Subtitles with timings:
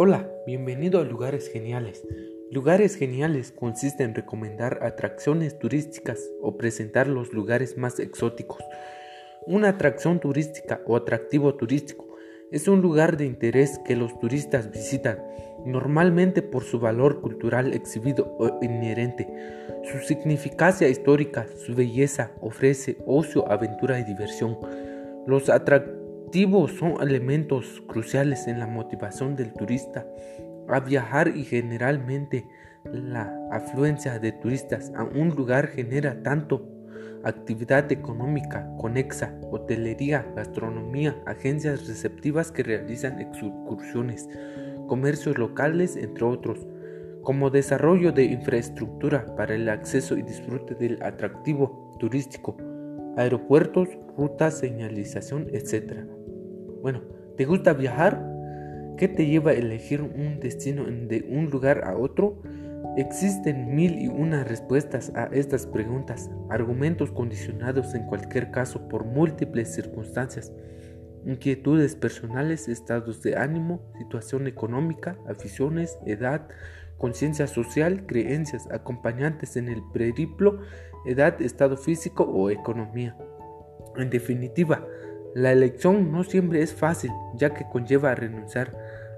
[0.00, 2.06] Hola, bienvenido a Lugares Geniales.
[2.52, 8.62] Lugares Geniales consiste en recomendar atracciones turísticas o presentar los lugares más exóticos.
[9.44, 12.06] Una atracción turística o atractivo turístico
[12.52, 15.18] es un lugar de interés que los turistas visitan,
[15.66, 19.26] normalmente por su valor cultural exhibido o inherente.
[19.82, 24.58] Su significancia histórica, su belleza ofrece ocio, aventura y diversión.
[25.26, 25.97] Los atractivos
[26.32, 30.06] son elementos cruciales en la motivación del turista
[30.68, 32.46] a viajar y generalmente
[32.84, 36.68] la afluencia de turistas a un lugar genera tanto
[37.24, 44.28] actividad económica conexa, hotelería, gastronomía, agencias receptivas que realizan excursiones,
[44.86, 46.66] comercios locales, entre otros,
[47.22, 52.56] como desarrollo de infraestructura para el acceso y disfrute del atractivo turístico,
[53.16, 56.17] aeropuertos, rutas, señalización, etc.
[56.82, 57.00] Bueno,
[57.36, 58.24] ¿te gusta viajar?
[58.96, 62.40] ¿Qué te lleva a elegir un destino de un lugar a otro?
[62.96, 69.72] Existen mil y una respuestas a estas preguntas, argumentos condicionados en cualquier caso por múltiples
[69.72, 70.52] circunstancias,
[71.24, 76.48] inquietudes personales, estados de ánimo, situación económica, aficiones, edad,
[76.96, 80.60] conciencia social, creencias, acompañantes en el periplo,
[81.06, 83.16] edad, estado físico o economía.
[83.96, 84.84] En definitiva,
[85.34, 88.76] la elección no siempre es fácil, ya que conlleva renunciar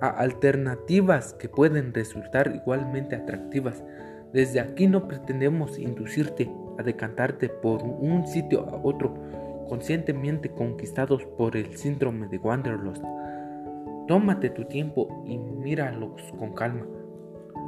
[0.00, 3.84] a alternativas que pueden resultar igualmente atractivas.
[4.32, 9.14] Desde aquí no pretendemos inducirte a decantarte por un sitio a otro,
[9.68, 13.04] conscientemente conquistados por el síndrome de Wanderlust.
[14.08, 16.86] Tómate tu tiempo y míralos con calma.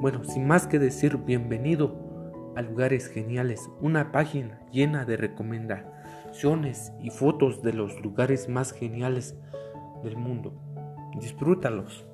[0.00, 5.94] Bueno, sin más que decir, bienvenido a Lugares Geniales, una página llena de recomendaciones
[7.00, 9.38] y fotos de los lugares más geniales
[10.02, 10.52] del mundo.
[11.20, 12.04] Disfrútalos.